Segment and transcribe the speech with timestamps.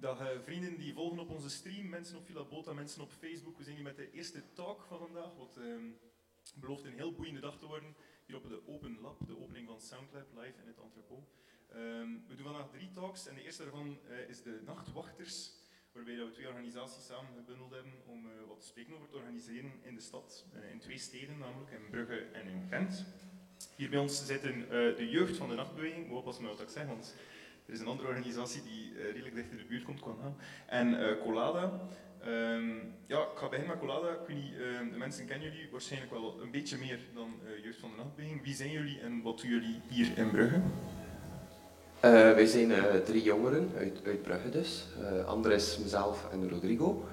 [0.00, 3.56] Dag uh, vrienden die volgen op onze stream, mensen op Filabota, mensen op Facebook.
[3.56, 5.64] We zijn hier met de eerste talk van vandaag, wat uh,
[6.54, 7.94] belooft een heel boeiende dag te worden.
[8.26, 11.28] Hier op de Open Lab, de opening van Soundlab, live in het entrepot.
[11.74, 15.52] Um, we doen vandaag drie talks en de eerste daarvan uh, is de Nachtwachters,
[15.92, 19.72] waarbij we twee organisaties samen gebundeld hebben om uh, wat te spreken over het organiseren
[19.82, 23.04] in de stad, in twee steden, namelijk in Brugge en in Gent.
[23.76, 26.68] Hier bij ons zitten de jeugd van de nachtbeweging, ik moet oppassen met wat ik
[26.68, 27.14] zeg, want
[27.70, 30.34] er is een andere organisatie die uh, redelijk dicht in de buurt komt qua naam.
[30.66, 31.72] En uh, Colada.
[32.26, 34.08] Um, ja, ik ga beginnen met Colada.
[34.08, 37.78] Ik weet niet, uh, de mensen kennen jullie waarschijnlijk wel een beetje meer dan Jeugd
[37.78, 38.42] van de Nachtbeweging.
[38.42, 40.60] Wie zijn jullie en wat doen jullie hier in Brugge?
[42.34, 42.72] wij zijn
[43.04, 44.86] drie jongeren uit, uit Brugge dus.
[45.26, 47.08] Andres, mezelf en Rodrigo.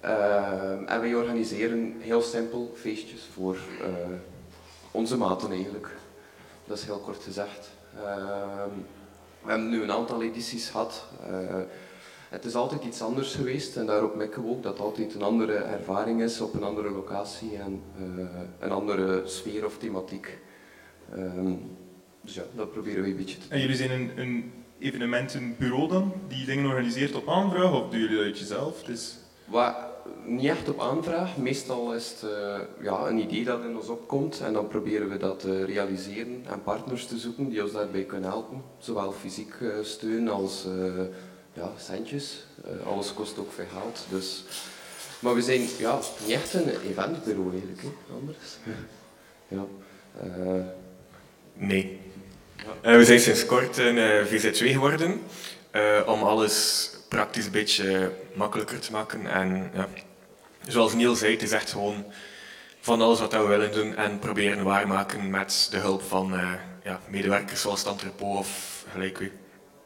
[0.00, 3.58] Ehm, en wij organiseren heel simpel feestjes voor
[4.90, 5.88] onze maten eigenlijk.
[6.66, 7.70] Dat is heel kort gezegd.
[7.96, 8.70] Ehm,
[9.42, 11.06] we hebben nu een aantal edities gehad.
[11.30, 11.60] Uh,
[12.28, 15.22] het is altijd iets anders geweest en daarop merken we ook dat het altijd een
[15.22, 18.24] andere ervaring is op een andere locatie en uh,
[18.58, 20.38] een andere sfeer of thematiek.
[21.14, 21.76] Um,
[22.20, 23.50] dus ja, dat proberen we een beetje te doen.
[23.50, 28.16] En jullie zijn een, een evenementenbureau dan, die dingen organiseert op aanvraag of doen jullie
[28.16, 28.82] dat uit jezelf?
[28.82, 29.16] Dus...
[29.44, 29.74] Wat,
[30.24, 31.36] niet echt op aanvraag.
[31.36, 35.16] Meestal is het uh, ja, een idee dat in ons opkomt en dan proberen we
[35.16, 38.62] dat te realiseren en partners te zoeken die ons daarbij kunnen helpen.
[38.78, 40.66] Zowel fysiek uh, steun als
[41.52, 42.46] ja, centjes.
[42.84, 44.04] alles kost ook veel geld.
[44.10, 44.44] Dus...
[45.18, 48.56] Maar we zijn ja, niet echt een eventbureau eigenlijk, hè, anders.
[49.54, 49.64] ja.
[51.54, 52.00] Nee.
[52.82, 55.20] We zijn sinds kort een VZ2 geworden
[56.06, 59.26] om alles praktisch een beetje makkelijker te maken.
[59.26, 59.86] En ja,
[60.66, 62.04] zoals Niel zei, het is echt gewoon
[62.80, 66.52] van alles wat we willen doen en proberen waarmaken met de hulp van uh,
[66.84, 69.32] ja, medewerkers zoals Tantripo of gelijk u.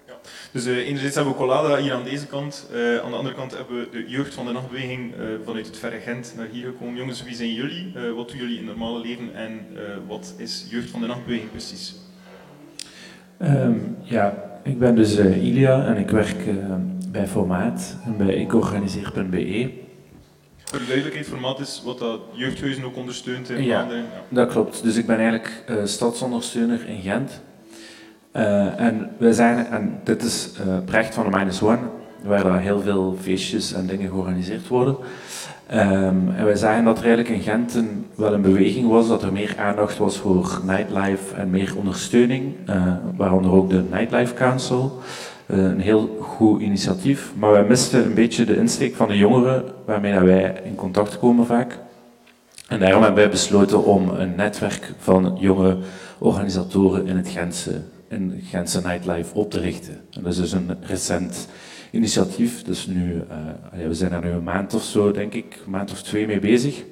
[0.07, 0.15] Ja.
[0.53, 3.57] Dus uh, enerzijds hebben we Colada hier aan deze kant, uh, aan de andere kant
[3.57, 5.15] hebben we de jeugd van de nachtbeweging
[5.45, 6.97] vanuit het verre Gent naar hier gekomen.
[6.97, 7.93] Jongens, wie zijn jullie?
[8.15, 9.67] wat doen jullie in het normale leven en
[10.07, 11.95] wat is jeugd van de nachtbeweging precies?
[13.43, 16.37] Um, ja, ik ben dus Ilia en ik werk
[17.15, 19.71] bij Formaat en bij ikorganiseer.be.
[20.65, 24.83] Voor de duidelijkheid, Formaat is wat dat jeugdhuizen ook ondersteunt in ja, Ja, dat klopt.
[24.83, 27.41] Dus ik ben eigenlijk uh, stadsondersteuner in Gent.
[28.33, 31.79] Uh, en we zijn, en dit is uh, Brecht van de Minus One,
[32.25, 34.97] waar heel veel feestjes en dingen georganiseerd worden.
[35.73, 39.23] Um, en wij zagen dat er eigenlijk in Gent een, wel een beweging was, dat
[39.23, 42.55] er meer aandacht was voor nightlife en meer ondersteuning,
[43.17, 45.03] waaronder ook de Nightlife Council.
[45.47, 49.65] Eh, een heel goed initiatief, maar wij misten een beetje de insteek van de jongeren
[49.87, 51.79] waarmee wij in contact komen vaak.
[52.69, 55.77] En daarom hebben wij besloten om een netwerk van jonge
[56.19, 60.01] organisatoren in het Gentse, in Gentse nightlife op te richten.
[60.11, 61.49] En dat is dus een recent
[61.91, 65.71] initiatief, dus nu, uh, we zijn er nu een maand of zo, denk ik, een
[65.71, 66.79] maand of twee mee bezig.
[66.79, 66.85] Uh,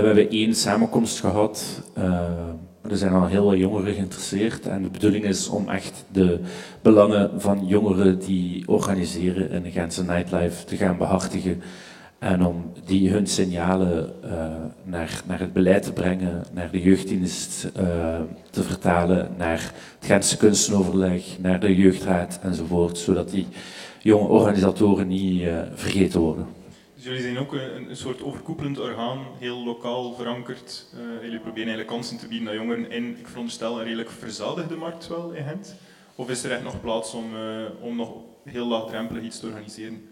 [0.00, 1.82] we hebben één samenkomst gehad,
[2.90, 6.40] er zijn al heel veel jongeren geïnteresseerd en de bedoeling is om echt de
[6.82, 11.62] belangen van jongeren die organiseren in de Gentse nightlife te gaan behartigen
[12.18, 14.30] en om die hun signalen uh,
[14.82, 20.36] naar, naar het beleid te brengen, naar de jeugddienst uh, te vertalen, naar het Gentse
[20.36, 23.46] kunstenoverleg, naar de jeugdraad enzovoort, zodat die
[23.98, 26.46] jonge organisatoren niet uh, vergeten worden.
[27.04, 30.86] Dus jullie zijn ook een, een, soort overkoepelend orgaan, heel lokaal verankerd.
[30.94, 34.76] Uh, jullie proberen eigenlijk kansen te bieden aan jongeren in, ik veronderstel, een redelijk verzadigde
[34.76, 35.74] markt wel in Gent.
[36.14, 37.40] Of is er echt nog plaats om, uh,
[37.80, 38.12] om nog
[38.44, 40.02] heel laagdrempelig iets te organiseren?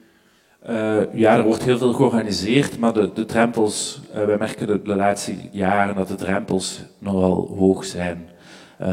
[0.68, 4.96] Uh, ja, er wordt heel veel georganiseerd, maar de, de drempels, wij merken de, de,
[4.96, 8.30] laatste jaren dat de drempels nogal hoog zijn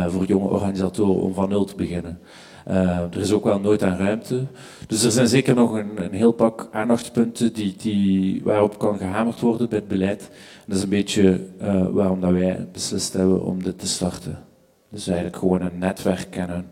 [0.08, 2.20] voor jonge organisatoren om van nul te beginnen.
[2.70, 4.46] Uh, er is ook wel nooit aan ruimte.
[4.88, 9.40] Dus er zijn zeker nog een, een heel pak aandachtspunten die, die, waarop kan gehamerd
[9.40, 10.30] worden bij het beleid.
[10.66, 14.44] Dat is een beetje uh, waarom dat wij beslist hebben om dit te starten.
[14.90, 16.66] Dus eigenlijk gewoon een netwerk en een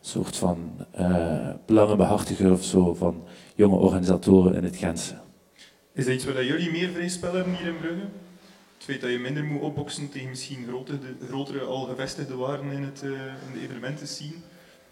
[0.00, 0.58] soort van
[1.00, 3.22] uh, belangenbehartiger of zo van
[3.54, 5.14] jonge organisatoren in het Gentse.
[5.92, 8.06] Is dat iets waar jullie meer vrij spel hebben hier in Brugge?
[8.74, 12.82] Het feit dat je minder moet opboksen tegen misschien grotere, grotere al gevestigde waarden in,
[12.82, 14.34] het, in de evenementen zien?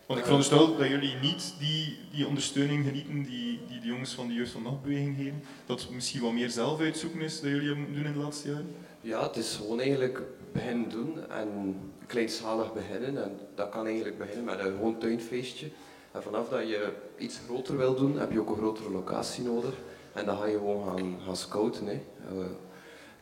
[0.06, 4.26] Want ik veronderstel dat jullie niet die, die ondersteuning genieten die, die de jongens van
[4.26, 5.42] de Jeugd van Nachtbeweging geven.
[5.66, 8.48] Dat het misschien wat meer zelf uitzoeken is dat jullie hebben doen in de laatste
[8.48, 8.74] jaren?
[9.00, 10.22] Ja, het is gewoon eigenlijk
[10.52, 11.76] beginnen doen en
[12.06, 13.24] kleinschalig beginnen.
[13.24, 15.68] En dat kan eigenlijk beginnen met een gewoon tuinfeestje.
[16.12, 19.74] En vanaf dat je iets groter wil doen, heb je ook een grotere locatie nodig.
[20.12, 21.86] En dan ga je gewoon gaan, gaan scouten.
[21.86, 21.92] Hè.
[22.32, 22.44] Uh,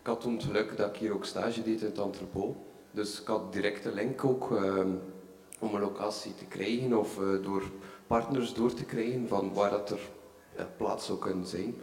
[0.01, 2.57] ik had toen het geluk dat ik hier ook stage deed in het entrepot.
[2.91, 4.51] Dus ik had direct een link ook.
[4.51, 4.85] Uh,
[5.65, 7.63] om een locatie te krijgen of uh, door
[8.07, 11.75] partners door te krijgen van waar dat er plaats zou kunnen zijn.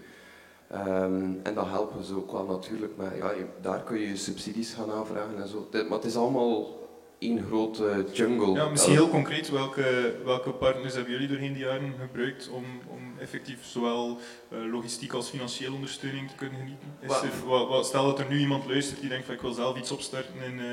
[0.67, 3.31] Ehm, en dan helpen ze ook wel natuurlijk, maar ja,
[3.61, 5.67] daar kun je subsidies gaan aanvragen en zo.
[5.71, 6.80] Maar het is allemaal
[7.21, 8.53] één grote jungle.
[8.53, 12.99] Ja, misschien heel concreet, welke, welke partners hebben jullie doorheen de jaren gebruikt om, om
[13.19, 14.17] effectief zowel
[14.49, 16.87] uh, logistiek als financiële ondersteuning te kunnen genieten?
[17.01, 19.51] Is er, wat, wat, stel dat er nu iemand luistert die denkt van ik wil
[19.51, 20.65] zelf iets opstarten in uh,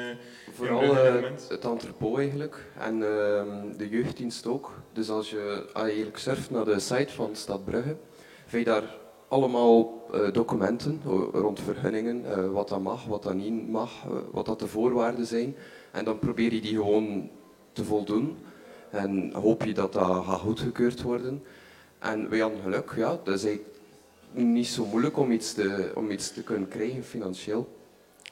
[0.53, 4.71] Vooral uh, het entrepot eigenlijk en ehm, de jeugddienst ook.
[4.93, 7.97] Dus als je eigenlijk surft naar de site van Stad Brugge,
[8.47, 8.97] vind je daar
[9.29, 11.01] allemaal documenten
[11.33, 13.91] rond vergunningen, wat dat mag, wat dat niet mag,
[14.31, 15.56] wat dat de voorwaarden zijn.
[15.93, 17.31] En dan probeer je die gewoon
[17.73, 18.37] te voldoen.
[18.90, 21.43] En hoop je dat dat gaat goedgekeurd worden.
[21.99, 23.58] En wij hadden geluk, ja, dat is
[24.32, 27.76] niet zo moeilijk om iets te, om iets te kunnen krijgen financieel.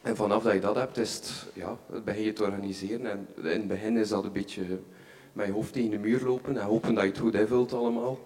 [0.03, 3.11] En vanaf dat je dat hebt, is het, ja, begin je te organiseren.
[3.11, 4.63] En in het begin is dat een beetje
[5.45, 8.19] je hoofd tegen de muur lopen en hopen dat je het goed invult allemaal.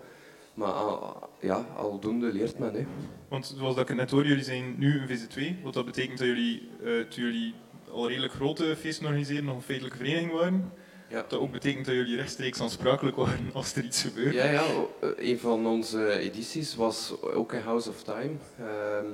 [0.55, 1.11] Maar uh,
[1.41, 2.75] ja, aldoende leert men.
[2.75, 2.87] Hè.
[3.29, 5.62] Want zoals dat ik net hoor, jullie zijn nu een VZ2.
[5.62, 7.55] Wat dat betekent dat jullie, uh, jullie
[7.93, 10.73] al redelijk grote feesten organiseren, nog een feitelijke vereniging waren.
[11.09, 11.25] Ja.
[11.29, 14.35] Dat ook betekent dat jullie rechtstreeks aansprakelijk waren als er iets gebeurt.
[14.35, 14.65] Ja, ja,
[15.01, 18.33] een van onze edities was ook in House of Time.
[18.59, 19.07] Ehm,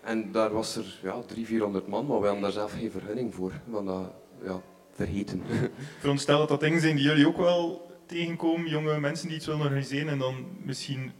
[0.00, 3.34] en daar was er ja, 300, 400 man, maar we hadden daar zelf geen vergunning
[3.34, 3.52] voor.
[3.64, 4.12] Want dat,
[4.44, 4.60] ja,
[4.92, 5.42] vergeten.
[5.98, 9.60] Veronderstel dat dat dingen zijn die jullie ook wel tegenkomen, jonge mensen die iets willen
[9.60, 11.12] organiseren en dan misschien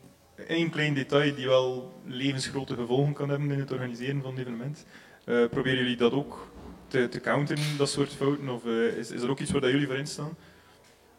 [0.47, 4.87] één klein detail die wel levensgrote gevolgen kan hebben in het organiseren van een evenement.
[5.25, 6.52] Uh, proberen jullie dat ook
[6.93, 8.49] te, te counteren, dat soort fouten?
[8.49, 10.37] Of uh, is, is er ook iets waar dat jullie voor instaan?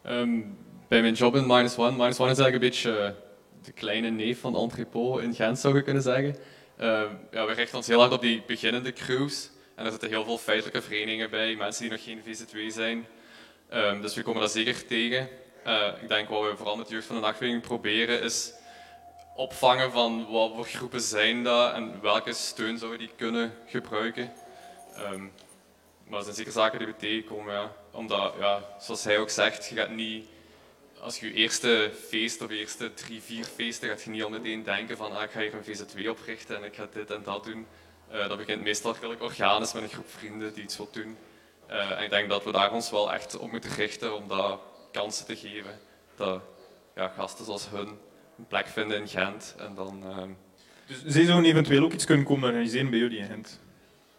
[0.06, 1.90] Um, bij mijn job in Minus One.
[1.90, 3.08] Minus One is eigenlijk een beetje uh,
[3.64, 6.36] de kleine neef van Entrepot in Gent, zou je kunnen zeggen.
[6.80, 9.50] Uh, ja, we richten ons heel hard op die beginnende crews.
[9.74, 13.06] En er zitten heel veel feitelijke verenigingen bij, mensen die nog geen VZ2 zijn.
[13.74, 15.28] Um, dus we komen dat zeker tegen.
[15.66, 18.52] Uh, ik denk wat we vooral met jeugd van de nachtbeweging proberen is
[19.36, 24.32] opvangen van wat voor groepen zijn dat en welke steun zouden die kunnen gebruiken.
[26.04, 27.70] Maar dat zijn zeker zaken die we tegenkomen.
[27.90, 30.26] Omdat, ja, zoals hij ook zegt, je gaat niet,
[31.00, 34.62] als je je eerste feest of eerste drie, vier feesten, gaat je niet al meteen
[34.62, 37.44] denken van ah, ik ga hier een VZ2 oprichten en ik ga dit en dat
[37.44, 37.66] doen.
[38.12, 41.16] Uh, dat begint meestal redelijk organisch met een groep vrienden die iets wil doen.
[41.70, 44.60] Uh, en ik denk dat we daar ons wel echt op moeten richten om dat
[44.92, 45.78] kansen te geven.
[46.16, 46.42] Dat
[46.94, 47.98] ja, gasten zoals hun
[48.38, 49.54] een plek vinden in Gent.
[49.58, 50.22] En dan, uh...
[50.86, 53.60] Dus zij zouden eventueel ook iets kunnen komen organiseren bij jullie in Gent?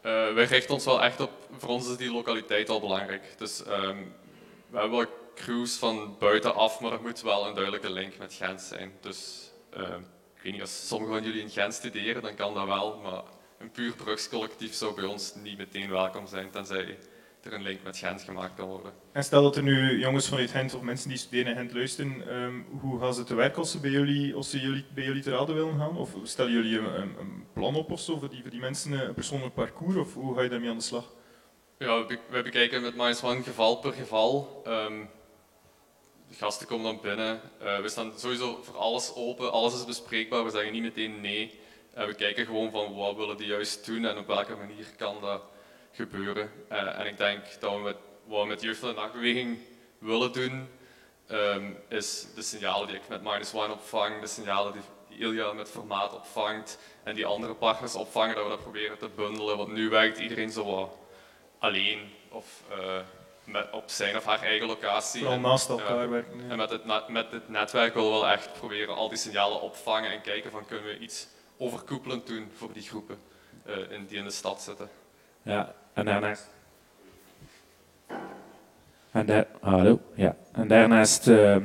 [0.05, 3.33] Uh, wij richten ons wel echt op, voor ons is die lokaliteit al belangrijk.
[3.37, 4.13] Dus um,
[4.69, 8.61] we hebben wel crews van buitenaf, maar er moet wel een duidelijke link met Gent
[8.61, 8.93] zijn.
[9.01, 9.81] Dus uh,
[10.35, 13.21] ik weet niet, als sommigen van jullie in Gent studeren, dan kan dat wel, maar
[13.57, 16.97] een puur brugscollectief zou bij ons niet meteen welkom zijn, tenzij
[17.45, 18.93] er een link met Gent gemaakt kan worden.
[19.11, 22.35] En stel dat er nu jongens vanuit Gent of mensen die studeren in Gent luisteren,
[22.35, 25.21] um, hoe gaan ze te werk als ze bij jullie, als ze jullie, bij jullie
[25.21, 25.97] te raden willen gaan?
[25.97, 29.13] Of stellen jullie een, een plan op of zo voor die, voor die mensen een
[29.13, 31.13] persoonlijk parcours of hoe ga je daarmee aan de slag?
[31.77, 34.63] Ja, we bekijken met Minus One geval per geval.
[34.67, 35.09] Um,
[36.29, 37.41] de gasten komen dan binnen.
[37.61, 41.59] Uh, we staan sowieso voor alles open, alles is bespreekbaar, we zeggen niet meteen nee.
[41.97, 45.15] Uh, we kijken gewoon van wat willen die juist doen en op welke manier kan
[45.21, 45.41] dat
[45.95, 46.51] gebeuren.
[46.71, 47.95] Uh, en ik denk dat we met,
[48.25, 49.57] wat we met de jeugd van de nachtbeweging
[49.97, 50.67] willen doen,
[51.31, 54.81] um, is de signalen die ik met Minus One opvang, de signalen die
[55.19, 59.57] Ilja met formaat opvangt en die andere partners opvangen, dat we dat proberen te bundelen.
[59.57, 60.97] Want nu werkt iedereen zo wat
[61.59, 62.99] alleen of uh,
[63.43, 65.19] met, op zijn of haar eigen locatie.
[65.19, 66.49] Vooral naast elkaar werken.
[66.49, 70.11] En met het, met het netwerk willen we wel echt proberen al die signalen opvangen
[70.11, 71.27] en kijken van kunnen we iets
[71.57, 73.19] overkoepelend doen voor die groepen
[73.67, 74.89] uh, in, die in de stad zitten.
[75.41, 76.49] Ja, en daarnaast.
[79.11, 80.35] En, daar, hallo, ja.
[80.51, 81.61] en daarnaast uh, uh,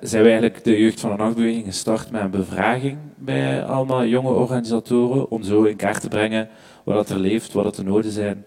[0.00, 4.32] zijn we eigenlijk de jeugd van de nachtbeweging gestart met een bevraging bij allemaal jonge
[4.32, 6.48] organisatoren om zo in kaart te brengen
[6.84, 8.44] wat er leeft, wat er noden zijn.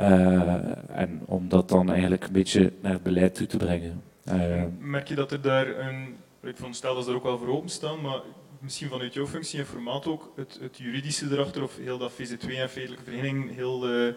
[0.00, 0.54] Uh,
[0.88, 4.02] en om dat dan eigenlijk een beetje naar het beleid toe te brengen.
[4.78, 8.00] Merk je dat er daar een, ik veronderstel dat ze er ook wel voor openstaan,
[8.00, 8.20] maar
[8.60, 12.48] misschien vanuit jouw functie en formaat ook, het, het juridische erachter, of heel dat VZ2
[12.48, 14.12] en feitelijke vereniging, heel uh,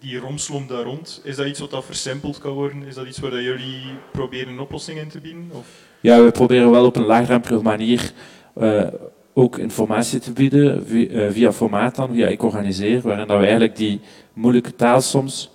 [0.00, 2.82] die romslomp daar rond, is dat iets wat dat versimpeld kan worden?
[2.82, 3.82] Is dat iets waar dat jullie
[4.12, 5.50] proberen een oplossing in te bieden?
[5.52, 5.66] Of?
[6.00, 8.12] Ja, we proberen wel op een laagdrempelige manier
[8.56, 8.86] uh,
[9.32, 13.42] ook informatie te bieden, via, uh, via formaat dan, via Ik Organiseer, waarin dat we
[13.42, 14.00] eigenlijk die
[14.32, 15.52] moeilijke taal soms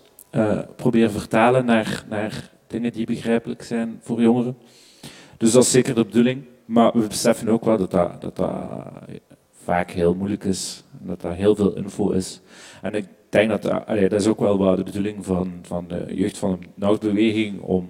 [0.76, 4.58] proberen vertalen naar, naar dingen die begrijpelijk zijn voor jongeren.
[5.38, 6.44] Dus dat is zeker de bedoeling.
[6.70, 8.50] Maar we beseffen ook wel dat dat, dat,
[9.52, 10.84] vaak heel moeilijk is.
[10.92, 12.42] Dat er heel veel info is.
[12.82, 16.38] En ik denk dat allee, dat is ook wel de bedoeling van, van de jeugd
[16.38, 17.90] van de Noordbeweging om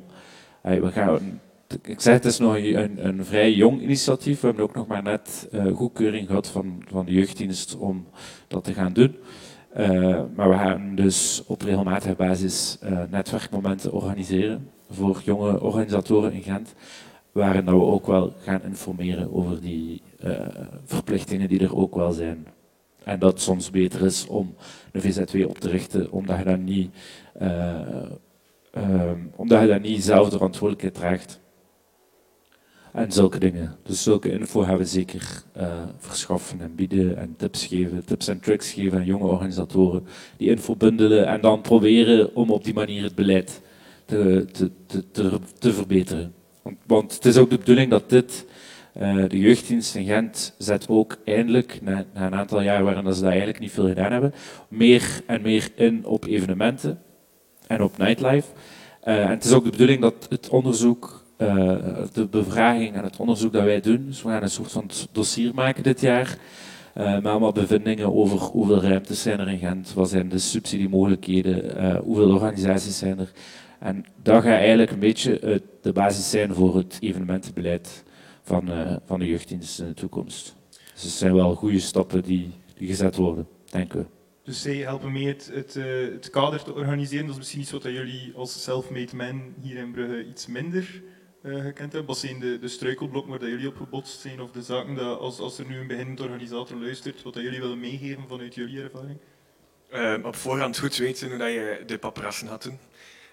[0.63, 1.39] gaan
[1.81, 4.39] ik zeg, het is nog een, een, vrij jong initiatief.
[4.39, 8.07] We hebben ook nog maar net uh, goedkeuring gehad van, van de jeugddienst om
[8.47, 9.15] dat te gaan doen.
[9.77, 16.41] Uh, maar we gaan dus op regelmatige basis uh, netwerkmomenten organiseren voor jonge organisatoren in
[16.41, 16.73] Gent,
[17.31, 20.01] waarin we ook wel gaan informeren over die
[20.85, 22.47] verplichtingen die er ook wel zijn.
[23.03, 24.55] En dat het soms beter is om
[24.91, 26.95] een VZW op te richten, omdat je dan niet,
[29.35, 31.39] omdat je dan niet zelf de verantwoordelijkheid draagt
[32.93, 33.75] en zulke dingen.
[33.83, 38.39] Dus zulke info hebben we zeker uh, verschaffen en bieden en tips geven, tips en
[38.39, 40.05] tricks geven aan jonge organisatoren.
[40.37, 43.61] Die info bundelen en dan proberen om op die manier het beleid
[44.05, 44.71] te, te,
[45.11, 46.33] te, te, verbeteren.
[46.87, 48.45] Want, het is ook de bedoeling dat dit,
[49.01, 53.29] uh, de jeugddienst in Gent zet ook eindelijk, na, een aantal jaar waarin ze dat
[53.29, 54.33] eigenlijk niet veel gedaan hebben,
[54.67, 57.01] meer en meer in op evenementen
[57.67, 58.47] en op nightlife.
[59.03, 61.75] Uh, en het is ook de bedoeling dat het onderzoek uh,
[62.13, 64.05] de bevraging en het onderzoek dat wij doen.
[64.05, 66.37] Dus we gaan een soort van dossier maken dit jaar.
[66.97, 71.83] Uh, met allemaal bevindingen over hoeveel ruimtes zijn er in Gent, wat zijn de subsidiemogelijkheden,
[71.83, 73.31] uh, hoeveel organisaties zijn er.
[73.79, 78.03] En dat gaat eigenlijk een beetje de basis zijn voor het evenementenbeleid
[78.41, 78.69] van,
[79.05, 80.55] van de jeugddienst in de toekomst.
[80.93, 84.05] Dus het zijn wel goede stappen die, die gezet worden, denken we.
[84.43, 85.73] Dus zij helpen mee het, het,
[86.13, 87.25] het, kader te organiseren.
[87.25, 91.01] Dat is misschien iets wat jullie als self-made men hier in Brugge iets minder
[91.43, 92.05] uh, gekend hebben?
[92.05, 94.41] Wat zijn de, de struikelblokken waar dat jullie op gebotst zijn?
[94.41, 97.59] Of de zaken dat als, als er nu een beginnend organisator luistert, wat dat jullie
[97.59, 99.17] willen meegeven vanuit jullie ervaring?
[99.93, 102.79] Uh, op voorhand goed weten hoe dat je de paparazzen had doen.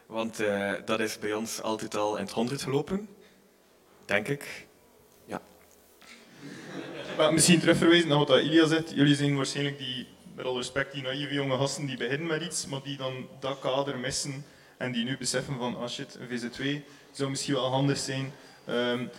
[0.07, 3.09] Want uh, dat is bij ons altijd al in het honderd gelopen.
[4.05, 4.67] Denk ik.
[5.25, 5.43] Ja.
[7.17, 8.91] Maar misschien terugverwijzen naar wat Ilya zegt.
[8.91, 12.67] Jullie zijn waarschijnlijk die, met alle respect, die naïeve jonge gasten die beginnen met iets,
[12.67, 14.45] maar die dan dat kader missen
[14.77, 18.33] en die nu beseffen van, ah shit, een VZ2, zou misschien wel handig zijn.
[18.69, 19.11] Um,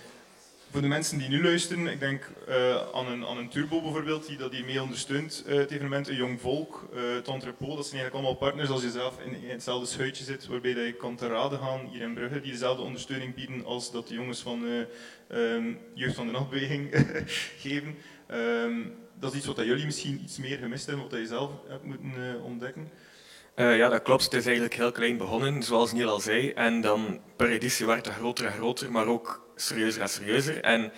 [0.71, 4.27] voor de mensen die nu luisteren, ik denk uh, aan, een, aan een Turbo bijvoorbeeld,
[4.27, 8.13] die dat mee ondersteunt, uh, het evenement, een Jong Volk, uh, het dat zijn eigenlijk
[8.13, 11.59] allemaal partners als je zelf in, hetzelfde schuitje zit, waarbij dat je kan te raden
[11.59, 14.86] gaan hier in Brugge, die dezelfde ondersteuning bieden als dat de jongens van
[15.31, 16.89] um, Jeugd van de Nachtbeweging
[17.63, 17.95] geven.
[18.31, 21.83] Um, dat is iets wat jullie misschien iets meer gemist hebben, wat je zelf hebt
[21.83, 22.89] moeten ontdekken.
[23.55, 24.24] Ja, dat klopt.
[24.24, 26.51] Het is eigenlijk heel klein begonnen, zoals Niel al zei.
[26.51, 30.62] En dan per editie werd het groter en groter, maar ook serieuzer en serieuzer.
[30.62, 30.92] En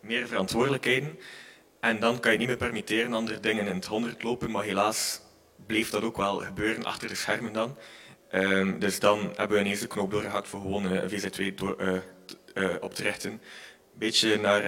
[0.00, 1.18] meer verantwoordelijkheden.
[1.80, 5.20] En dan kan je niet meer permitteren andere dingen in het honderd lopen, maar helaas
[5.66, 7.76] bleef dat ook wel gebeuren achter de schermen dan.
[8.32, 11.96] Um, dus dan hebben we ineens de knop doorgehakt voor gewoon een VZ2 door, uh,
[12.54, 13.30] uh, op te richten.
[13.30, 13.40] Een
[13.92, 14.62] beetje naar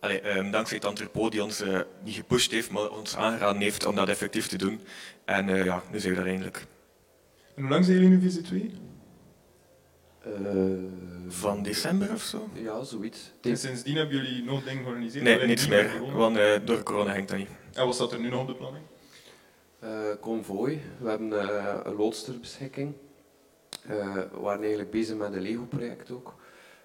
[0.00, 1.62] Allee, um, dankzij het entrepot die ons
[2.04, 4.80] niet gepusht heeft, maar ons aangeraden heeft om dat effectief te doen.
[5.24, 6.66] En ja, nu zijn we daar eindelijk.
[7.54, 8.74] En hoe lang zijn jullie nu VZ2?
[10.28, 10.72] Uh,
[11.28, 12.48] van december of zo?
[12.52, 13.32] Ja, zoiets.
[13.40, 15.24] En sindsdien hebben jullie nog dingen georganiseerd?
[15.24, 15.88] Nee, niets meer.
[15.88, 17.48] Gewoon uh, door corona hangt dat niet.
[17.72, 18.84] En wat staat er nu nog op de planning?
[19.84, 20.80] Uh, convoy.
[21.00, 22.92] We hebben uh, een loodsterbeschikking.
[23.86, 26.34] we waren eigenlijk bezig met een Lego-project ook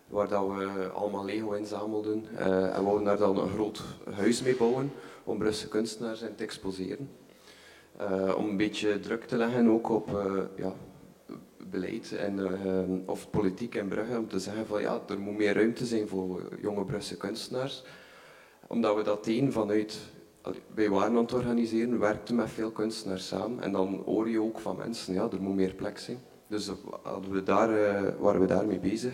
[0.08, 2.26] waar dat we allemaal Lego inzamelden.
[2.34, 3.82] Uh, en we wouden daar dan een groot
[4.14, 4.92] huis mee bouwen
[5.24, 7.10] om Brusselse kunstenaars in te exposeren.
[8.02, 10.74] Uh, om een beetje druk te leggen ook op uh, ja,
[11.74, 15.86] beleid en, of politiek in Brugge, om te zeggen van ja, er moet meer ruimte
[15.86, 17.84] zijn voor jonge Brusselse kunstenaars.
[18.68, 20.00] Omdat we dat één vanuit,
[20.76, 25.14] wij waren organiseren, werkten met veel kunstenaars samen en dan hoor je ook van mensen,
[25.14, 26.18] ja, er moet meer plek zijn.
[26.48, 26.72] Dus
[27.04, 27.70] hadden we daar,
[28.20, 29.14] waren we daarmee bezig.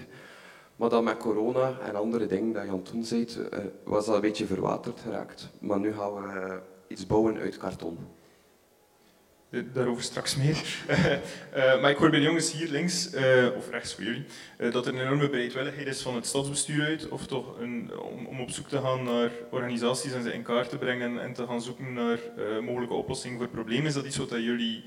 [0.79, 4.15] Maar dan met corona en andere dingen dat je aan het doen uh, was dat
[4.15, 5.49] een beetje verwaterd geraakt.
[5.59, 6.53] Maar nu gaan we uh,
[6.87, 7.97] iets bouwen uit karton.
[9.73, 10.85] Daarover straks meer.
[10.89, 11.01] uh,
[11.81, 13.09] maar ik hoor bij de jongens hier links,
[13.55, 14.25] of rechts voor jullie,
[14.71, 18.41] dat er een enorme bereidwilligheid is van het stadsbestuur uit, of toch een, om, om,
[18.41, 21.61] op zoek te gaan naar organisaties en ze in kaart te brengen en te gaan
[21.61, 22.19] zoeken naar
[22.61, 23.85] mogelijke oplossingen voor problemen.
[23.85, 24.83] Is dat iets wat jullie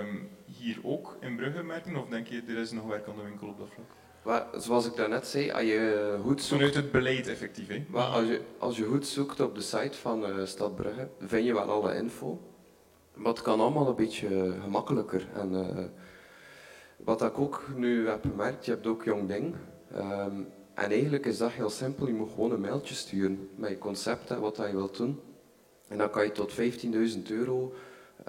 [0.00, 3.22] um, hier ook in Brugge merken, of denk je er is nog werk aan de
[3.22, 3.86] winkel op dat vlak?
[4.24, 6.60] Maar, zoals ik daarnet zei, als je goed zoekt...
[6.60, 7.84] Vanuit het beleid effectief, hè?
[7.88, 11.54] Maar als, je, als je goed zoekt op de site van Stad Brugge, vind je
[11.54, 12.51] wel alle info.
[13.14, 15.26] Maar kan allemaal een beetje gemakkelijker.
[15.34, 15.84] En uh,
[16.96, 19.54] wat ik ook nu heb gemerkt, je hebt ook Jong Ding.
[19.96, 23.78] Um, en eigenlijk is dat heel simpel, je moet gewoon een mailtje sturen met je
[23.78, 25.20] concept en wat je wilt doen.
[25.88, 26.52] En dan kan je tot
[27.14, 27.72] 15.000 euro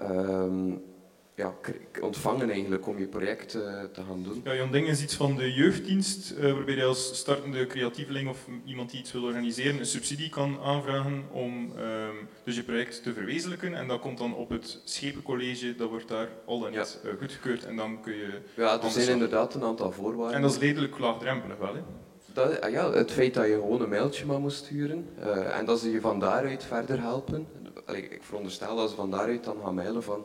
[0.00, 0.82] um,
[1.34, 1.54] ja,
[2.00, 4.40] ontvangen eigenlijk om je project eh, te gaan doen.
[4.44, 8.38] Ja, Jan Ding is iets van de jeugddienst, eh, waarbij je als startende creatieveling of
[8.64, 12.14] iemand die iets wil organiseren, een subsidie kan aanvragen om ehm,
[12.44, 13.74] dus je project te verwezenlijken.
[13.74, 17.64] En dat komt dan op het Schepencollege, dat wordt daar al dan niet eh, goedgekeurd
[17.64, 18.40] en dan kun je...
[18.56, 20.36] Ja, er zijn inderdaad een aantal voorwaarden.
[20.36, 21.80] En dat is redelijk laagdrempelig wel, hè?
[22.32, 25.08] Dat, ah ja, het feit dat je gewoon een mailtje maar moest sturen
[25.52, 27.46] en dat ze je van daaruit verder helpen.
[27.86, 30.24] Allee, ik veronderstel dat ze van daaruit dan gaan mailen van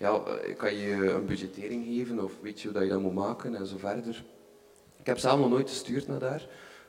[0.00, 3.14] ja, eh, kan je een budgettering geven of weet je hoe dat je dat moet
[3.14, 4.24] maken en zo verder.
[4.98, 6.46] Ik heb zelf nog nooit gestuurd naar daar,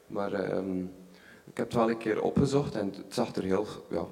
[0.07, 0.79] maar ehm,
[1.45, 4.05] ik heb het wel een keer opgezocht en het zag er heel ja,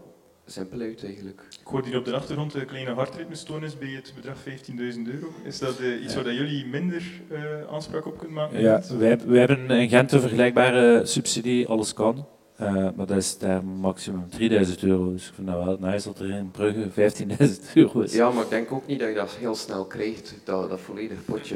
[0.46, 1.42] simpel uit eigenlijk.
[1.62, 4.76] Ik hoor hier op de achtergrond een kleine hartritmestoornis bij het bedrag 15.000
[5.06, 5.28] euro.
[5.44, 8.62] Is dat eh, iets waar dat jullie minder eh, aanspraak op kunnen maken?
[8.62, 12.28] Ja, wij, wij hebben in Gent een vergelijkbare subsidie, alles kan.
[12.60, 15.12] Eh, maar dat is daar maximum 3000 euro.
[15.12, 18.14] Dus ik vind dat wel nice dat er in Brugge 15.000 euro is.
[18.14, 21.22] Ja, maar ik denk ook niet dat je dat heel snel krijgt, dat, dat volledige
[21.22, 21.56] potje.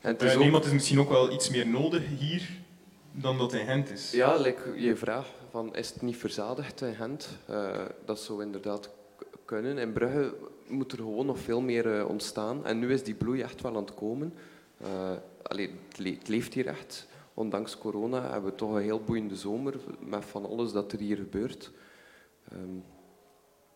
[0.00, 2.48] En het is Eh, ook- het is misschien ook wel iets meer nodig hier
[3.12, 4.10] dan dat in Gent is.
[4.10, 7.28] Ja, like je vraag van is het niet verzadigd in Gent?
[7.46, 7.68] Eh,
[8.04, 8.90] dat zou inderdaad
[9.44, 9.78] kunnen.
[9.78, 10.34] In Brugge
[10.68, 12.66] moet er gewoon nog veel meer eh, ontstaan.
[12.66, 14.34] En nu is die bloei echt wel aan het komen.
[14.80, 14.88] Eh,
[15.42, 17.06] allee, het, le- het leeft hier echt.
[17.40, 21.16] Ondanks corona hebben we toch een heel boeiende zomer met van alles dat er hier
[21.16, 21.72] gebeurt.
[22.48, 22.78] Ehm,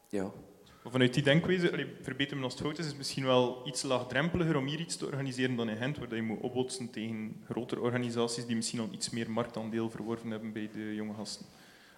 [0.08, 0.30] ja.
[0.84, 3.82] Vanuit die denkwijze, allee, verbeter me als het fout is, is het misschien wel iets
[3.82, 7.42] laagdrempeliger om hier iets te organiseren dan in Gent, waar dat je moet opbotsen tegen
[7.44, 11.46] grotere organisaties die misschien al iets meer marktaandeel verworven hebben bij de jonge gasten.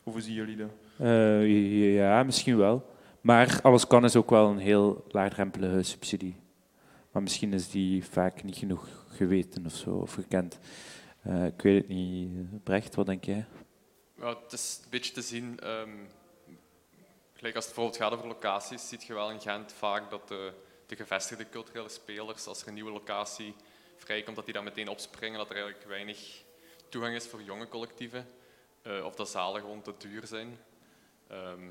[0.03, 0.71] Of hoe zien jullie dat?
[0.97, 2.87] Eh, ja, misschien wel.
[3.21, 6.37] Maar alles kan is ook wel een heel laagdrempelige subsidie.
[7.13, 10.59] Maar misschien is die vaak niet genoeg geweten of zo, of gekend.
[11.27, 12.65] Eh, ik weet het niet.
[12.65, 13.47] Brecht, wat denk jij?
[14.19, 15.61] Ja, het is een beetje te zien.
[15.61, 15.91] ehm,
[17.33, 20.53] gelijk als het bijvoorbeeld gaat over locaties, ziet je wel in Gent vaak dat de,
[20.87, 23.55] de gevestigde culturele spelers, als er een nieuwe locatie
[23.97, 26.43] vrijkomt, dat die dan meteen opspringen, dat er eigenlijk weinig
[26.89, 28.27] toegang is voor jonge collectieven.
[28.83, 30.59] eh, of dat zalen gewoon te duur zijn.
[31.29, 31.63] Ehm,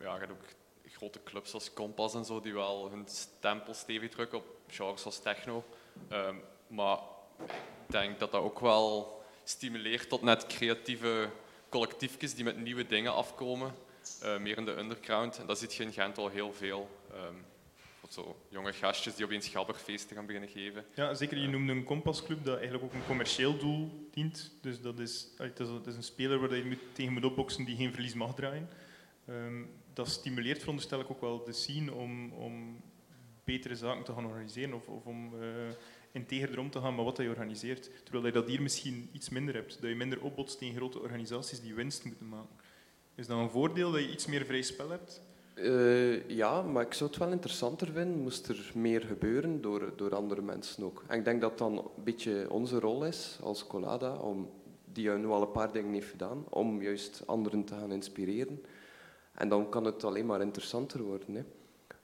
[0.00, 0.44] ja, je ook
[0.86, 5.18] grote clubs als Kompas en zo, die wel hun stempel stevig drukken op genres als
[5.18, 5.64] techno.
[6.08, 6.36] Ehm,
[6.66, 6.98] maar
[7.44, 7.52] ik
[7.86, 11.30] denk dat dat ook wel stimuleert tot net creatieve
[11.68, 13.74] collectiefjes die met nieuwe dingen afkomen,
[14.22, 15.38] eh, meer in de underground.
[15.38, 16.88] En dat ziet je in Gent al heel veel.
[18.08, 20.84] Of zo jonge gastjes die opeens gabberfeesten gaan beginnen geven.
[20.94, 21.38] Ja, zeker.
[21.38, 24.52] Je noemde een kompasclub dat eigenlijk ook een commercieel doel dient.
[24.60, 27.92] Dus dat is, het is, een speler waar je moet, tegen moet opboksen die geen
[27.92, 28.68] verlies mag draaien.
[29.26, 29.62] Ehm,
[29.92, 32.80] dat stimuleert, veronderstel ik, ook wel de scene om, om
[33.44, 35.68] betere zaken te gaan organiseren of, of om uh,
[36.28, 37.90] integerder om te gaan met wat je organiseert.
[38.02, 39.80] Terwijl je dat hier misschien iets minder hebt.
[39.80, 42.56] Dat je minder opbotst tegen grote organisaties die winst moeten maken.
[43.14, 45.22] Is dat een voordeel dat je iets meer vrij spel hebt?
[45.54, 50.14] Uh, ja, maar ik zou het wel interessanter vinden moest er meer gebeuren door, door
[50.14, 51.04] andere mensen ook.
[51.06, 54.50] En ik denk dat dan een beetje onze rol is als Colada, om,
[54.92, 58.62] die nu al een paar dingen heeft gedaan, om juist anderen te gaan inspireren.
[59.32, 61.34] En dan kan het alleen maar interessanter worden.
[61.34, 61.42] Hè.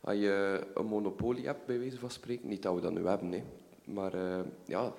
[0.00, 3.32] Als je een monopolie hebt, bij wijze van spreken, niet dat we dat nu hebben,
[3.32, 3.42] hè.
[3.84, 4.92] Maar uh, ja,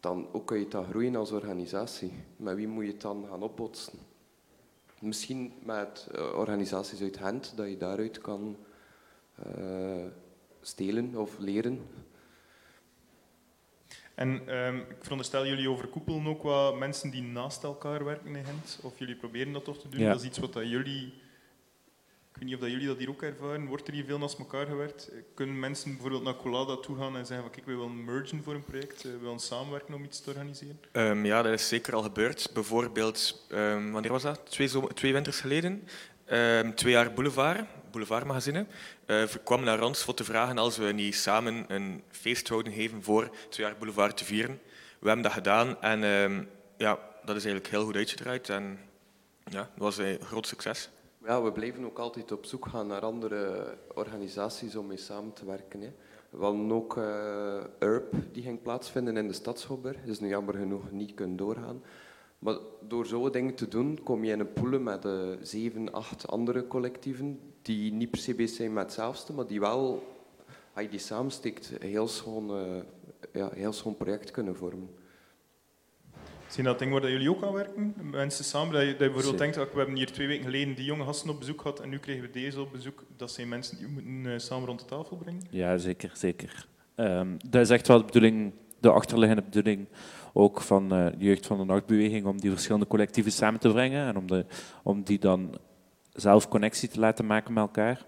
[0.00, 2.12] dan ook kun je dat groeien als organisatie.
[2.36, 3.98] Met wie moet je het dan gaan opbotsen?
[5.00, 8.56] Misschien met uh, organisaties uit Gent, dat je daaruit kan
[9.56, 10.06] uh,
[10.60, 11.80] stelen of leren.
[14.14, 18.80] En um, ik veronderstel jullie overkoepelen ook wat mensen die naast elkaar werken in Gent,
[18.82, 20.00] of jullie proberen dat toch te doen?
[20.00, 20.12] Ja.
[20.12, 21.12] Dat is iets wat dat jullie...
[22.42, 23.66] Weet niet of jullie dat hier ook ervaren.
[23.66, 25.10] Wordt er hier veel naast elkaar gewerkt?
[25.34, 28.54] Kunnen mensen bijvoorbeeld naar Colada toe gaan en zeggen van kijk, we willen mergen voor
[28.54, 30.80] een project, we willen samenwerken om iets te organiseren?
[30.92, 32.50] Um, ja, dat is zeker al gebeurd.
[32.54, 34.40] Bijvoorbeeld, um, wanneer was dat?
[34.50, 35.88] Twee, zomer, twee winters geleden.
[36.32, 38.66] Um, twee jaar Boulevard, Boulevardmagazine,
[39.06, 43.02] uh, kwam naar ons voor te vragen als we niet samen een feest zouden geven
[43.02, 44.60] voor twee jaar Boulevard te vieren.
[44.98, 46.00] We hebben dat gedaan en
[46.76, 48.78] ja, dat is eigenlijk heel goed uitgedraaid en
[49.44, 50.88] ja, dat was een groot succes.
[51.24, 55.44] Ja, we blijven ook altijd op zoek gaan naar andere organisaties om mee samen te
[55.44, 55.80] werken.
[55.80, 55.90] Hè.
[56.70, 59.96] Ook uh, URP, die ging plaatsvinden in de Stadshopper.
[60.04, 61.82] is nu jammer genoeg niet kunnen doorgaan.
[62.38, 62.56] Maar
[62.88, 66.66] door zo dingen te doen, kom je in een pool met uh, zeven, acht andere
[66.66, 70.02] collectieven, die niet per se bezig zijn met hetzelfde, maar die wel,
[70.74, 72.82] als je die samensteekt, een heel schoon, uh,
[73.32, 74.88] ja, heel schoon project kunnen vormen.
[76.52, 77.94] Zijn dat dingen waar jullie ook aan werken?
[78.10, 80.84] Mensen samen, dat je, dat je bijvoorbeeld denkt, we hebben hier twee weken geleden die
[80.84, 83.04] jonge gasten op bezoek gehad en nu krijgen we deze op bezoek.
[83.16, 85.42] Dat zijn mensen die we moeten uh, samen rond de tafel brengen?
[85.50, 86.10] Ja, zeker.
[86.14, 86.66] zeker.
[86.96, 89.86] Um, dat is echt wel de bedoeling, de achterliggende bedoeling
[90.32, 94.06] ook van uh, de jeugd van de nachtbeweging, om die verschillende collectieven samen te brengen
[94.06, 94.44] en om, de,
[94.82, 95.58] om die dan
[96.12, 98.04] zelf connectie te laten maken met elkaar.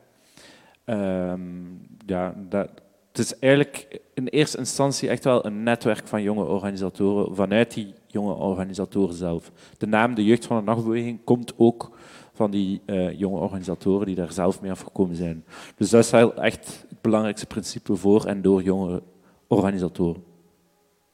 [0.84, 2.70] Um, ja, dat,
[3.08, 7.94] het is eigenlijk in eerste instantie echt wel een netwerk van jonge organisatoren vanuit die
[8.14, 9.52] jonge organisatoren zelf.
[9.78, 11.96] De naam de Jeugd van de Nachtbeweging komt ook
[12.32, 15.44] van die uh, jonge organisatoren die daar zelf mee afgekomen zijn.
[15.76, 19.02] Dus dat is echt het belangrijkste principe voor en door jonge
[19.46, 20.24] organisatoren.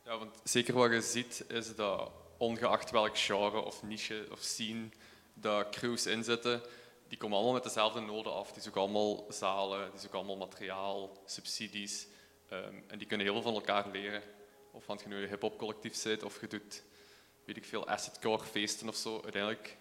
[0.04, 4.88] Ja, want zeker wat je ziet is dat ongeacht welk genre of niche of scene
[5.34, 6.60] dat crews inzetten,
[7.08, 8.52] die komen allemaal met dezelfde noden af.
[8.52, 12.06] Die zoeken allemaal zalen, die zoeken allemaal materiaal, subsidies.
[12.48, 14.22] Ehm, en die kunnen heel veel van elkaar leren.
[14.70, 16.82] Of want je nu een hip-hop collectief zit of je doet,
[17.44, 19.20] weet ik veel, acid-core feesten of zo.
[19.22, 19.76] Uiteindelijk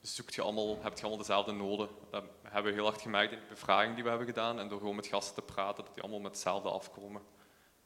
[0.00, 1.88] zoekt je allemaal, heb je allemaal dezelfde noden.
[2.10, 4.58] Dat hebben we heel hard gemerkt in de bevraging die we hebben gedaan.
[4.58, 7.22] En door gewoon met gasten te praten, dat die allemaal met hetzelfde afkomen.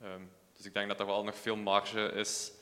[0.01, 0.23] Ehm,
[0.57, 2.53] dus ik denk dat er wel nog veel marge is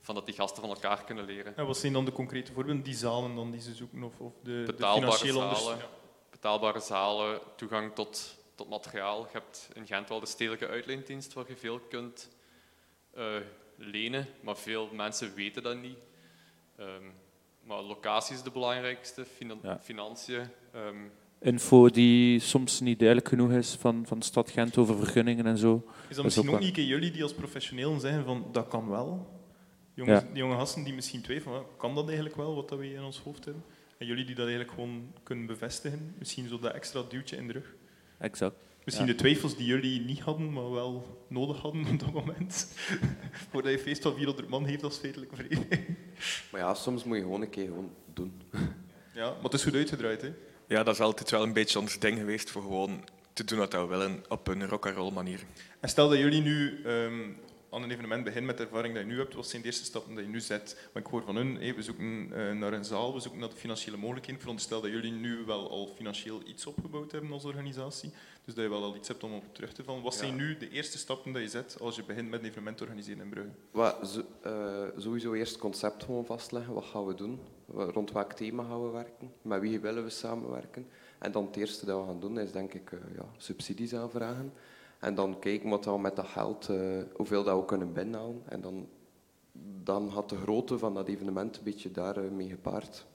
[0.00, 1.56] van dat die gasten van elkaar kunnen leren.
[1.56, 4.02] En wat zijn dan de concrete voorbeelden, die zalen dan die ze zoeken?
[4.02, 5.78] Of, of de, betaalbare de financiële zalen,
[6.30, 9.20] betaalbare zalen, toegang tot, tot materiaal.
[9.20, 12.28] Je hebt in Gent wel de stedelijke uitleendienst waar je veel kunt
[13.18, 13.24] uh,
[13.76, 15.96] lenen, maar veel mensen weten dat niet.
[16.80, 17.12] Um,
[17.62, 19.78] maar locatie is de belangrijkste, finan ja.
[19.82, 20.42] financiën.
[20.74, 25.46] Um, info die soms niet duidelijk genoeg is van, van de stad Gent over vergunningen
[25.46, 25.86] en zo.
[26.08, 29.34] Is dat misschien ook, niet jullie die als professioneel zeggen van dat kan wel?
[29.94, 33.02] Jongens, Die jonge gasten die misschien twijfelen, kan dat eigenlijk wel, wat dat we in
[33.02, 33.64] ons hoofd hebben?
[33.98, 37.52] En jullie die dat eigenlijk gewoon kunnen bevestigen, misschien zo dat extra duwtje in de
[37.52, 37.74] rug.
[38.18, 38.56] Exact.
[38.86, 42.72] Misschien de twijfels die jullie niet hadden, maar wel nodig hadden op dat moment.
[43.50, 45.96] Voordat je feest van 400 man heeft als feitelijke vereniging.
[46.50, 48.42] Maar ja, soms moet je gewoon een keer gewoon doen.
[49.14, 50.32] Ja, maar het is goed uitgedraaid, hè?
[50.68, 53.72] Ja, dat is altijd wel een beetje ons ding geweest voor gewoon te doen wat
[53.72, 55.40] we willen op een rock roll manier.
[55.80, 57.30] En stel dat jullie nu ehm,
[57.70, 59.84] aan een evenement beginnen met de ervaring die je nu hebt, wat zijn de eerste
[59.84, 60.88] stappen die je nu zet?
[60.92, 63.56] Maar ik hoor van hun, we zoeken uh, naar een zaal, we zoeken naar de
[63.56, 64.40] financiële mogelijkheden.
[64.40, 68.12] Veronderstel dat jullie nu wel al financieel iets opgebouwd hebben als organisatie,
[68.46, 70.02] dus dat je wel al iets hebt om op terug te vallen.
[70.02, 72.76] Wat zijn nu de eerste stappen die je zet als je begint met een evenement
[72.76, 73.50] te organiseren in Brugge?
[73.70, 77.40] Wat, zo, uh, sowieso eerst het concept gewoon vastleggen, wat gaan we doen?
[77.66, 79.32] Rond welk thema gaan we werken?
[79.42, 80.86] Met wie willen we samenwerken?
[81.18, 84.52] En dan het eerste dat we gaan doen is denk ik uh, ja, subsidies aanvragen.
[84.98, 88.42] En dan kijken wat we met dat geld, uh, hoeveel dat we kunnen binnenhalen.
[88.48, 88.88] En dan,
[89.82, 93.06] dan had de grootte van dat evenement een beetje daarmee gepaard.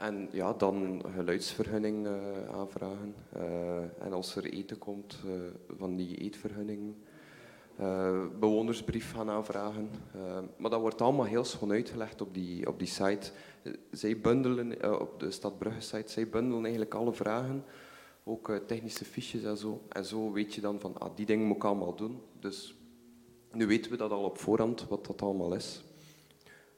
[0.00, 2.12] En ja, dan geluidsvergunning uh,
[2.52, 3.14] aanvragen.
[3.36, 5.18] Uh, en als er eten komt,
[5.78, 6.94] van die eetvergunning.
[8.38, 9.90] bewonersbrief gaan aanvragen.
[10.56, 13.30] maar dat wordt allemaal heel schoon uitgelegd op die, op die site.
[13.90, 17.64] zij bundelen, op de Stad Brugge site, zij bundelen eigenlijk alle vragen
[18.24, 19.82] ook technische fiches en zo.
[19.88, 22.20] En zo weet je dan van, ah, die dingen moet ik allemaal doen.
[22.40, 22.74] Dus
[23.52, 25.82] nu weten we dat al op voorhand, wat dat allemaal is.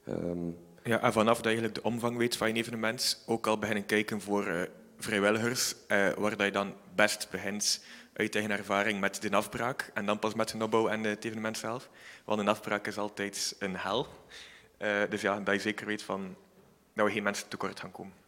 [0.09, 3.59] Um, ja, en vanaf dat je eigenlijk de omvang weet van je evenement, ook al
[3.59, 4.63] beginnen kijken voor uh,
[4.99, 10.07] vrijwilligers, uh, waar dat je dan best begint uit eigen ervaring met de afbraak en
[10.07, 11.89] dan pas met de opbouw en het evenement zelf.
[12.25, 14.07] Want een afbraak is altijd een hel.
[14.79, 16.37] Uh, dus ja, dat je zeker weet van,
[16.95, 18.22] dat we geen mensen tekort gaan komen.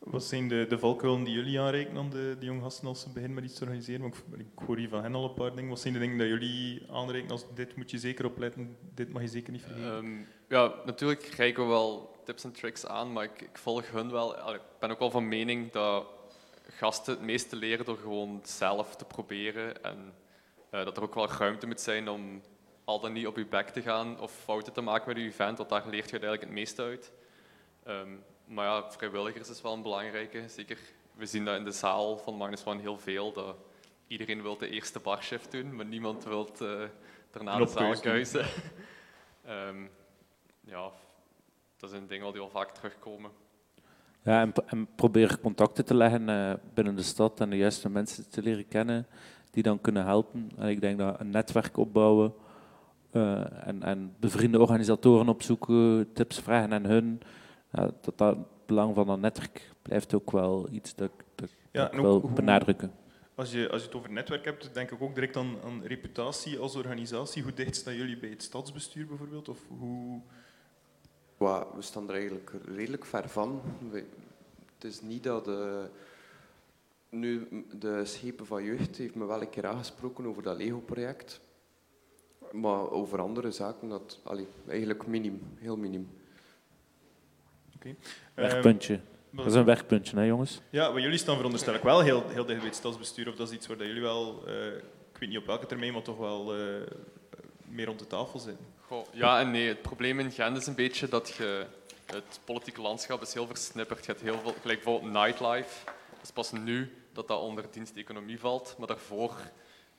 [0.00, 3.08] Wat zijn de, de valkuilen die jullie aanreiken aan de, de jonge gasten als ze
[3.08, 4.06] beginnen met iets te organiseren?
[4.06, 5.68] Ik, ik hoor hier van hen al een paar dingen.
[5.68, 9.22] Wat zijn de dingen die jullie aanreiken als dit moet je zeker opletten, dit mag
[9.22, 9.94] je zeker niet vergeten?
[9.94, 14.54] Um, ja, natuurlijk kijken we wel tips en tricks aan, maar ik, volg hun wel.
[14.54, 16.06] Ik ben ook wel van mening dat
[16.68, 19.82] gasten het meeste leren door gewoon zelf te proberen.
[19.82, 20.14] En
[20.70, 22.42] uh, dat er ook wel ruimte moet zijn om
[22.84, 25.58] al dan niet op je bek te gaan of fouten te maken met je event,
[25.58, 27.12] want daar leert je uiteindelijk het meeste uit.
[27.88, 30.42] Um, maar ja, vrijwilligers is wel een belangrijke.
[30.48, 30.78] Zeker,
[31.14, 33.32] we zien dat in de zaal van Minus One heel veel.
[33.32, 33.56] Dat
[34.06, 36.82] iedereen wil de eerste barshift doen, maar niemand wil uh,
[37.30, 38.46] daarna de zaal kuisen.
[39.48, 39.90] um,
[40.74, 40.90] ja,
[41.76, 43.30] dat is een ding wat heel vaak terugkomen.
[44.22, 48.30] Ja, en, en, probeer contacten te leggen uh, binnen de stad en de juiste mensen
[48.30, 49.06] te leren kennen
[49.50, 50.50] die dan kunnen helpen.
[50.56, 52.34] En ik denk dat een netwerk opbouwen
[53.12, 57.22] uh, en, en bevriende organisatoren opzoeken, tips vragen aan hun,
[57.72, 61.92] ja, dat, dat belang van een netwerk blijft ook wel iets dat, dat, ja, dat
[61.94, 62.92] ik wil benadrukken.
[63.34, 66.58] Als je, als je het over netwerk hebt, denk ik ook direct aan, aan reputatie
[66.58, 67.42] als organisatie.
[67.42, 69.48] Hoe dicht staan jullie bij het stadsbestuur bijvoorbeeld?
[69.48, 70.20] Of hoe...
[71.36, 73.62] Well, we staan er eigenlijk redelijk ver van.
[74.74, 75.88] het is niet dat de,
[77.08, 81.40] nu de schepen van jeugd heeft me wel een keer aangesproken over dat Lego-project.
[82.52, 86.08] Maar over andere zaken, dat allee, eigenlijk minim, heel minim.
[87.80, 87.96] Okay.
[88.34, 88.94] Wegpuntje.
[88.94, 90.60] Um, dat is een wegpuntje, hè jongens?
[90.70, 93.28] Ja, maar jullie staan veronderstel ik wel heel, heel dicht bij het stadsbestuur.
[93.28, 96.02] Of dat is iets waar jullie wel, uh, ik weet niet op welke termijn, maar
[96.02, 96.86] toch wel uh,
[97.68, 98.66] meer rond de tafel zitten.
[98.86, 99.68] Goh, ja en nee.
[99.68, 101.66] Het probleem in Gent is een beetje dat je...
[102.06, 104.04] Het politieke landschap is heel versnipperd.
[104.04, 105.90] Je hebt heel veel, gelijk bijvoorbeeld nightlife.
[106.10, 108.74] Het is pas nu dat dat onder diensteconomie valt.
[108.78, 109.36] Maar daarvoor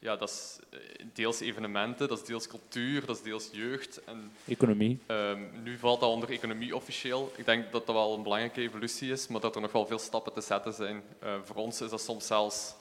[0.01, 0.79] ja, dat is eh,
[1.13, 4.03] deels evenementen, dat is deels cultuur, dat is deels jeugd.
[4.03, 4.99] En Economie.
[5.05, 7.31] Ehm, nu valt dat onder economie officieel.
[7.35, 9.99] Ik denk dat dat wel een belangrijke evolutie is, maar dat er nog wel veel
[9.99, 11.03] stappen te zetten zijn.
[11.19, 12.75] Eh, voor ons is dat soms zelfs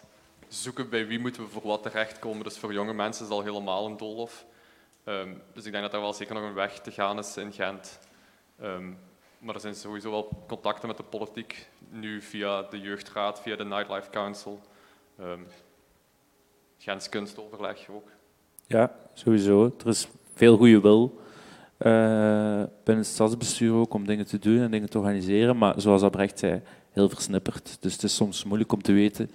[0.49, 2.45] zoeken bij wie moeten we voor wat terechtkomen.
[2.45, 4.45] Dus voor jonge mensen is dat al helemaal een doolhof.
[5.05, 7.53] Ehm, dus ik denk dat er wel zeker nog een weg te gaan is in
[7.53, 7.99] Gent.
[8.61, 8.93] Ehm,
[9.39, 13.65] maar er zijn sowieso wel contacten met de politiek, nu via de Jeugdraad, via de
[13.65, 14.61] Nightlife Council.
[16.83, 18.09] Gens kunstoverleg ook.
[18.67, 19.75] Ja, sowieso.
[19.79, 21.21] Er is veel goede wil
[21.79, 25.59] uh, binnen het stadsbestuur ook om dingen te doen en dingen te organiseren.
[25.59, 27.77] Maar zoals Abrecht zei, heel versnipperd.
[27.81, 29.31] Dus het is soms moeilijk om te weten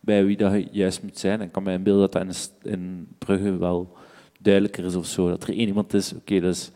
[0.00, 1.40] bij wie dat je juist moet zijn.
[1.40, 3.96] En ik kan me inbeelden dat dat in, in Brugge wel
[4.40, 5.28] duidelijker is of zo.
[5.28, 6.70] Dat er één iemand is, oké, dat is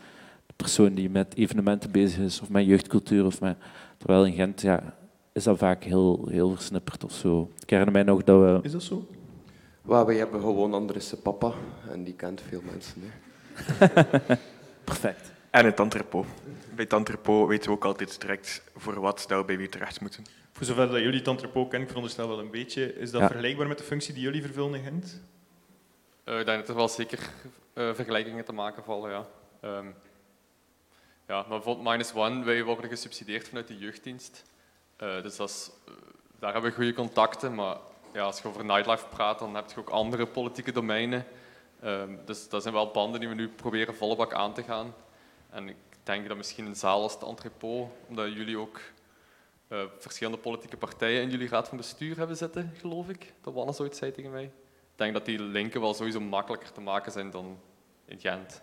[0.45, 3.57] de persoon die met evenementen bezig is, of met jeugdcultuur, of met...
[3.97, 4.95] Terwijl in Gent, ja,
[5.31, 7.49] is dat vaak heel, heel versnipperd of zo.
[7.59, 8.59] Ik herinner mij nog dat we...
[8.61, 9.07] Is dat zo?
[9.83, 11.53] Well, wij hebben gewoon Andres papa
[11.89, 13.13] en die kent veel mensen.
[14.83, 15.31] Perfect.
[15.49, 16.25] En het entrepot.
[16.75, 20.23] Bij het entrepot weten we ook altijd direct voor wat we bij wie terecht moeten.
[20.51, 23.27] Voor zover dat jullie het entrepot kennen, ik veronderstel wel een beetje, is dat Ja.
[23.27, 25.21] vergelijkbaar met de functie die jullie vervullen in Gent?
[26.23, 27.19] Eh, ik denk dat er wel zeker
[27.73, 29.25] eh, vergelijkingen te maken vallen, ja.
[29.61, 29.85] Ehm,
[31.27, 34.43] ja, maar bijvoorbeeld Minus One, wij worden gesubsidieerd vanuit de jeugddienst.
[34.95, 35.71] Eh, dus dat is,
[36.39, 37.77] daar hebben we goede contacten, maar
[38.13, 41.25] ja, als je over nightlife praat, dan heb je ook andere politieke domeinen.
[41.81, 44.93] Ehm, dus dat zijn wel banden die we nu proberen volle bak aan te gaan.
[45.49, 48.79] En ik denk dat misschien een zaal als het entrepot, omdat jullie ook
[49.67, 53.33] eh, verschillende politieke partijen in jullie raad van bestuur hebben zitten, geloof ik.
[53.41, 54.43] Dat Wannes ooit zei tegen mij.
[54.43, 57.59] Ik denk dat die linken wel sowieso makkelijker te maken zijn dan
[58.05, 58.61] in Gent.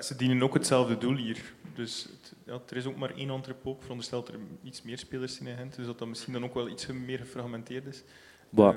[0.00, 1.54] Ze dienen ook hetzelfde doel hier.
[1.74, 3.74] Dus het- ja, er is ook maar één entrepot.
[3.76, 6.44] Ik veronderstel dat er iets meer spelers zijn in Gent, dus dat dat misschien dan
[6.44, 8.02] ook wel iets meer gefragmenteerd is.
[8.54, 8.76] Maar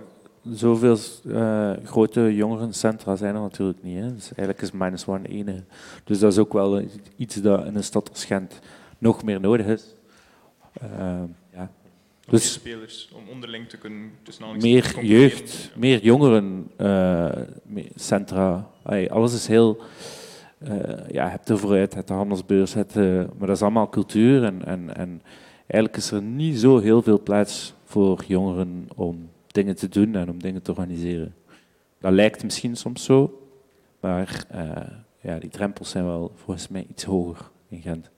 [0.51, 0.97] zoveel
[1.31, 3.99] eh, grote jongerencentra zijn er natuurlijk niet.
[3.99, 4.13] Hè.
[4.13, 5.63] Dus eigenlijk is Minus One ene.
[6.03, 6.81] Dus dat is ook wel
[7.15, 8.59] iets dat in een stad als Gent
[8.97, 9.95] nog meer nodig is.
[10.73, 11.21] Eh,
[11.53, 11.71] ja.
[12.29, 18.67] Dus spelers, om onderling te kunnen tussen meer jeugd, meer jongerencentra.
[19.09, 19.77] alles is heel...
[20.59, 20.69] eh,
[21.11, 23.89] ja, je hebt de vooruit, je hebt de handelsbeurs, het, eh, maar dat is allemaal
[23.89, 24.43] cultuur.
[24.43, 25.21] En, en, en
[25.67, 30.29] eigenlijk is er niet zo heel veel plaats voor jongeren om dingen te doen en
[30.29, 31.35] om dingen te organiseren.
[31.99, 33.49] Dat lijkt misschien soms zo,
[33.99, 38.09] maar eh, ja, die drempels zijn wel volgens mij iets hoger in Gent.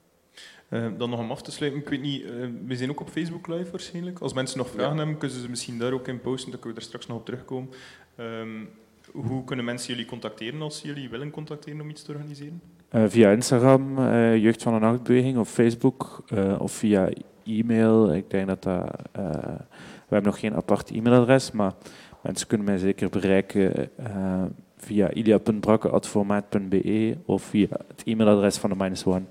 [0.68, 2.30] Eh, dan nog om af te sluiten, ik weet niet, eh,
[2.66, 4.18] we zijn ook op Facebook live waarschijnlijk.
[4.18, 6.78] Als mensen nog vragen hebben, kunnen ze ze misschien daar ook in posten, dan kunnen
[6.78, 7.70] we er straks nog op terugkomen.
[8.16, 8.64] Ehm,
[9.12, 12.60] hoe kunnen mensen jullie contacteren als ze jullie willen contacteren om iets te organiseren?
[12.88, 17.08] Eh, via Instagram, eh, Jeugd van de Nachtbeweging, of Facebook, eh, of via
[17.58, 18.14] e-mail.
[18.14, 18.90] Ik denk dat dat...
[19.12, 19.24] eh,
[20.08, 21.72] we hebben nog geen apart e-mailadres, maar
[22.22, 24.42] mensen kunnen mij zeker bereiken eh,
[24.76, 29.22] via ilia.brakke.formaat.be of via het e-mailadres van de Minus One.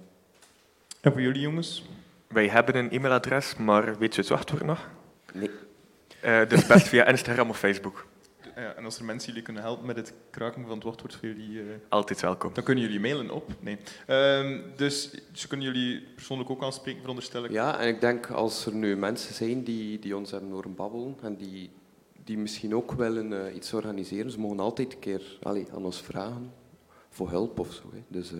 [1.01, 1.89] En voor jullie jongens?
[2.27, 4.89] Wij hebben een e-mailadres, maar weet je het wachtwoord nog?
[5.33, 5.49] Nee.
[6.21, 8.07] Eh, dus best via Instagram of Facebook.
[8.59, 11.27] Ja, en als er mensen jullie kunnen helpen met het kraken van het wachtwoord voor
[11.27, 12.53] jullie, eh, Altijd welkom.
[12.53, 13.51] dan kunnen jullie mailen op.
[13.59, 13.77] Nee.
[14.07, 17.51] Ehm, dus ze kunnen jullie persoonlijk ook aanspreken, veronderstel ik.
[17.51, 21.15] Ja, en ik denk als er nu mensen zijn die, die ons hebben horen babbelen
[21.21, 21.69] en die,
[22.23, 26.01] die misschien ook willen eh, iets organiseren, ze mogen altijd een keer allee, aan ons
[26.01, 26.51] vragen
[27.09, 27.83] voor hulp of zo.
[27.93, 28.03] Hè.
[28.07, 28.39] Dus eh,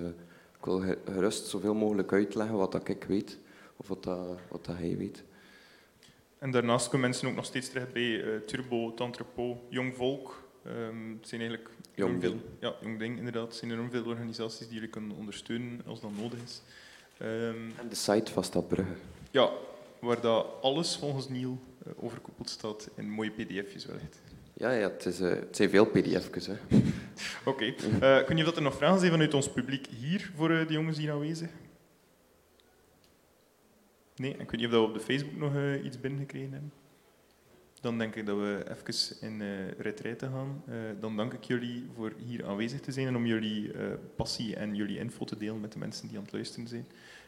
[0.60, 3.38] ik wil ge- gerust zoveel mogelijk uitleggen wat dat ik weet
[3.78, 5.24] of wat, dat, wat dat hij weet.
[6.40, 10.48] En daarnaast kunnen mensen ook nog steeds terecht bij eh, Turbo, Tantrepot, Jong Volk.
[10.66, 12.42] Ehm, het zijn eigenlijk Jong veel, Ding.
[12.60, 13.46] ja, Jong Ding, inderdaad.
[13.48, 16.62] Het zijn enorm veel organisaties die jullie kunnen ondersteunen als dat nodig is.
[17.18, 17.30] Ehm,
[17.78, 18.92] En de site van Stad Brugge.
[19.32, 19.50] ja,
[20.00, 24.20] waar dat alles volgens Niel eh, overkoepeld staat in mooie pdf'jes wellicht.
[24.54, 26.48] Ja, ja het, is, eh, het zijn veel pdf'jes.
[26.48, 26.54] Hè.
[27.52, 27.74] Oké.
[28.00, 31.12] Weet niet of er nog vragen zijn vanuit ons publiek hier voor de jongens hier
[31.12, 31.50] aanwezig.
[34.20, 36.72] Nee, ik weet niet of dat we op de Facebook nog eh, iets binnengekregen hebben.
[37.82, 40.64] Dan denk ik dat we even in eh retraite gaan.
[40.68, 44.56] Eh, dan dank ik jullie voor hier aanwezig te zijn en om jullie eh, passie
[44.56, 46.88] en jullie info te delen met de mensen die aan het luisteren zijn.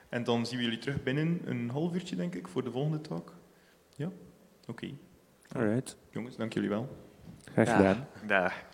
[0.10, 3.02] En dan zien we jullie terug binnen een half uurtje, denk ik, voor de volgende
[3.02, 3.34] talk.
[3.96, 4.12] Ja?
[4.68, 4.90] Oké.
[5.52, 6.98] Alright, Jongens, dank jullie wel.
[7.52, 8.08] graag gedaan.
[8.28, 8.66] Daar.